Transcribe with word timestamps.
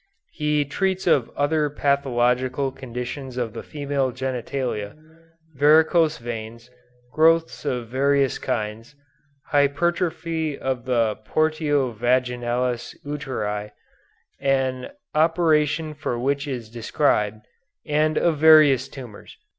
He 0.31 0.65
treats 0.65 1.05
of 1.05 1.29
other 1.37 1.69
pathological 1.69 2.71
conditions 2.71 3.37
of 3.37 3.53
the 3.53 3.61
female 3.61 4.11
genitalia, 4.11 4.95
varicose 5.53 6.17
veins, 6.17 6.71
growths 7.11 7.65
of 7.65 7.89
various 7.89 8.39
kinds, 8.39 8.95
hypertrophy 9.49 10.57
of 10.57 10.85
the 10.85 11.19
portio 11.23 11.91
vaginalis 11.93 12.95
uteri, 13.05 13.73
an 14.39 14.89
operation 15.13 15.93
for 15.93 16.17
which 16.17 16.47
is 16.47 16.71
described, 16.71 17.41
and 17.85 18.17
of 18.17 18.39
various 18.39 18.87
tumors. 18.89 19.37